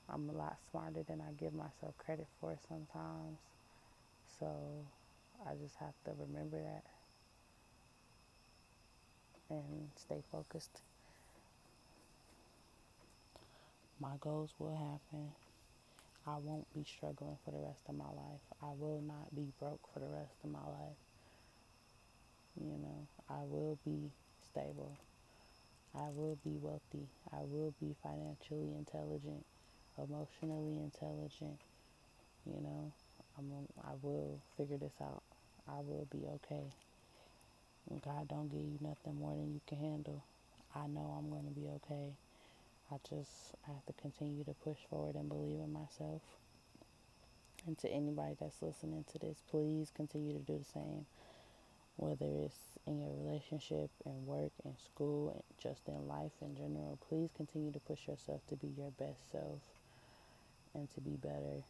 [0.09, 3.39] I'm a lot smarter than I give myself credit for sometimes.
[4.39, 4.47] So
[5.47, 6.85] I just have to remember that
[9.51, 10.81] and stay focused.
[14.01, 15.33] My goals will happen.
[16.27, 18.43] I won't be struggling for the rest of my life.
[18.63, 20.99] I will not be broke for the rest of my life.
[22.61, 24.11] You know, I will be
[24.51, 24.99] stable.
[25.95, 27.09] I will be wealthy.
[27.33, 29.45] I will be financially intelligent
[29.99, 31.61] emotionally intelligent.
[32.45, 32.93] You know,
[33.39, 33.51] I'm,
[33.83, 35.23] I will figure this out.
[35.69, 36.65] I will be okay.
[38.05, 40.25] God don't give you nothing more than you can handle.
[40.75, 42.13] I know I'm going to be okay.
[42.91, 46.23] I just have to continue to push forward and believe in myself.
[47.67, 51.07] And to anybody that's listening to this, please continue to do the same.
[51.97, 57.31] Whether it's in your relationship, in work, in school, just in life in general, please
[57.37, 59.61] continue to push yourself to be your best self
[60.77, 61.65] and to be better.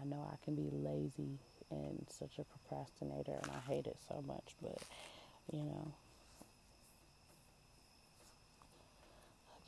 [0.00, 1.38] I know I can be lazy
[1.70, 4.56] and such a procrastinator, and I hate it so much.
[4.62, 4.82] But
[5.52, 5.94] you know,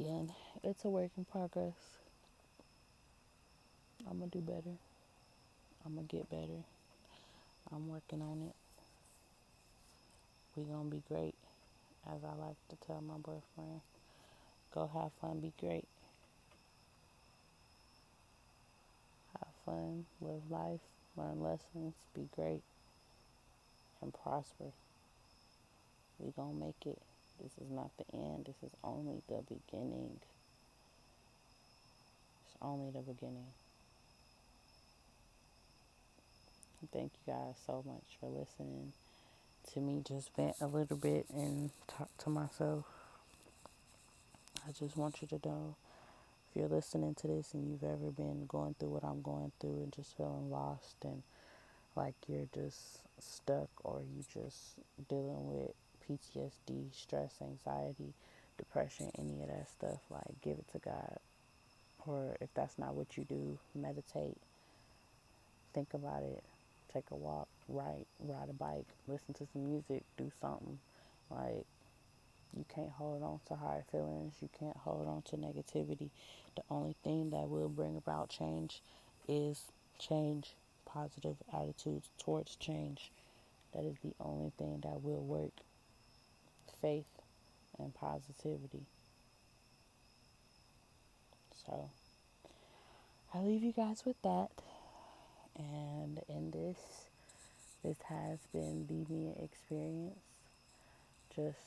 [0.01, 0.33] again,
[0.65, 2.01] it's a work in progress.
[4.09, 4.77] I'm gonna do better.
[5.85, 6.65] I'm gonna get better.
[7.73, 8.57] I'm working on it.
[10.57, 11.37] We gonna be great,
[12.11, 13.83] as I like to tell my boyfriend.
[14.75, 15.87] Go have fun, be great.
[19.35, 20.81] Have fun, live life,
[21.17, 22.63] learn lessons, be great,
[24.01, 24.73] and prosper.
[26.19, 26.99] We gonna make it.
[27.43, 28.47] This is not the end.
[28.47, 30.21] This is only the beginning.
[32.47, 33.53] It's only the beginning.
[36.93, 38.93] Thank you guys so much for listening
[39.73, 42.85] to me just vent a little bit and talk to myself.
[44.67, 45.75] I just want you to know
[46.57, 49.93] you're listening to this and you've ever been going through what I'm going through and
[49.93, 51.23] just feeling lost and
[51.97, 54.75] like you're just stuck or you just
[55.09, 55.73] dealing with
[56.09, 58.15] PTSD, stress, anxiety,
[58.59, 61.19] depression, any of that stuff, like give it to God.
[62.07, 64.39] Or if that's not what you do, meditate.
[65.75, 66.43] Think about it.
[66.93, 70.79] Take a walk, write, ride a bike, listen to some music, do something.
[71.31, 71.67] Like
[72.55, 74.35] you can't hold on to hard feelings.
[74.41, 76.11] You can't hold on to negativity.
[76.57, 78.81] The only thing that will bring about change
[79.29, 79.63] is
[79.99, 83.11] change, positive attitudes towards change.
[83.75, 85.53] That is the only thing that will work
[86.81, 87.05] faith
[87.79, 88.87] and positivity.
[91.67, 91.91] So,
[93.35, 94.51] I leave you guys with that.
[95.59, 96.77] And in this,
[97.83, 100.19] this has been the Mea experience.
[101.35, 101.59] Just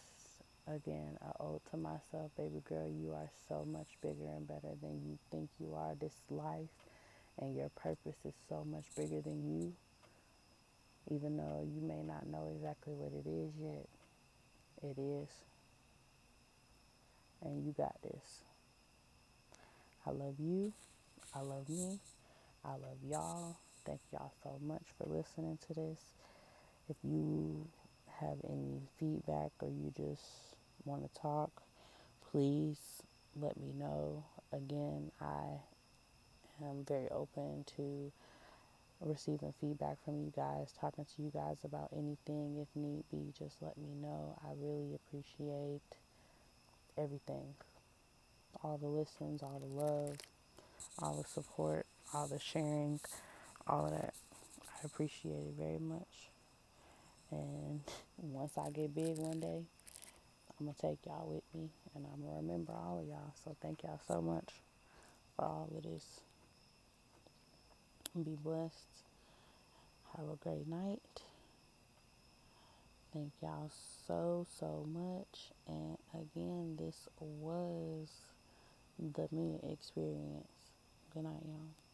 [0.76, 5.02] again, I owe to myself, baby girl, you are so much bigger and better than
[5.06, 5.96] you think you are.
[5.96, 6.70] This life
[7.40, 9.74] and your purpose is so much bigger than you.
[11.12, 13.88] Even though you may not know exactly what it is yet,
[14.84, 15.30] it is.
[17.42, 18.44] And you got this.
[20.06, 20.74] I love you.
[21.34, 22.00] I love me.
[22.64, 23.58] I love y'all.
[23.86, 26.00] Thank y'all so much for listening to this.
[26.90, 27.68] If you
[28.20, 30.49] have any feedback or you just
[30.86, 31.64] want to talk,
[32.32, 32.78] please
[33.36, 34.24] let me know.
[34.52, 35.62] Again, I
[36.64, 38.12] am very open to
[39.02, 43.34] receiving feedback from you guys, talking to you guys about anything if need be.
[43.38, 44.38] Just let me know.
[44.44, 45.82] I really appreciate
[46.98, 47.56] everything
[48.64, 50.18] all the listens, all the love,
[51.00, 53.00] all the support, all the sharing,
[53.68, 54.14] all of that.
[54.64, 56.30] I appreciate it very much.
[57.32, 57.82] And
[58.18, 59.64] once I get big one day,
[60.60, 63.34] I'm going to take y'all with me and I'm going to remember all of y'all.
[63.46, 64.50] So thank y'all so much
[65.36, 66.22] for all of this.
[68.16, 68.76] Be blessed.
[70.18, 71.02] Have a great night.
[73.14, 73.72] Thank y'all
[74.08, 75.52] so, so much.
[75.68, 78.10] And again, this was
[79.00, 80.48] the Mea experience.
[81.14, 81.89] Good night, y'all.